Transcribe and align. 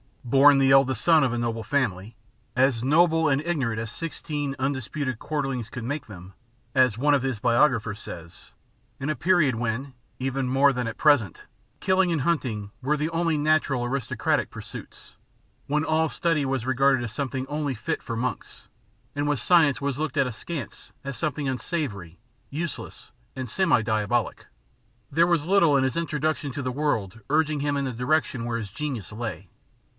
Born 0.25 0.59
the 0.59 0.71
eldest 0.71 1.03
son 1.03 1.23
of 1.23 1.33
a 1.33 1.37
noble 1.37 1.63
family 1.63 2.15
"as 2.55 2.83
noble 2.83 3.27
and 3.27 3.41
ignorant 3.41 3.79
as 3.79 3.91
sixteen 3.91 4.55
undisputed 4.57 5.19
quarterings 5.19 5.69
could 5.69 5.83
make 5.83 6.07
them," 6.07 6.33
as 6.73 6.97
one 6.97 7.13
of 7.13 7.21
his 7.21 7.39
biographers 7.39 7.99
says 7.99 8.53
in 8.99 9.09
a 9.09 9.15
period 9.15 9.55
when, 9.55 9.93
even 10.19 10.47
more 10.47 10.73
than 10.73 10.87
at 10.87 10.97
present, 10.97 11.45
killing 11.81 12.11
and 12.11 12.21
hunting 12.21 12.71
were 12.81 12.95
the 12.97 13.09
only 13.09 13.37
natural 13.37 13.83
aristocratic 13.85 14.49
pursuits, 14.49 15.17
when 15.67 15.83
all 15.83 16.07
study 16.07 16.45
was 16.45 16.65
regarded 16.65 17.03
as 17.03 17.11
something 17.11 17.45
only 17.47 17.75
fit 17.75 18.01
for 18.01 18.15
monks, 18.15 18.69
and 19.15 19.27
when 19.27 19.37
science 19.37 19.81
was 19.81 19.99
looked 19.99 20.17
at 20.17 20.27
askance 20.27 20.93
as 21.03 21.17
something 21.17 21.47
unsavoury, 21.47 22.19
useless, 22.49 23.11
and 23.35 23.49
semi 23.49 23.81
diabolic, 23.81 24.47
there 25.11 25.27
was 25.27 25.45
little 25.45 25.75
in 25.75 25.83
his 25.83 25.97
introduction 25.97 26.51
to 26.51 26.61
the 26.61 26.71
world 26.71 27.19
urging 27.29 27.59
him 27.59 27.75
in 27.75 27.85
the 27.85 27.91
direction 27.91 28.45
where 28.45 28.57
his 28.57 28.69
genius 28.69 29.11
lay. 29.11 29.49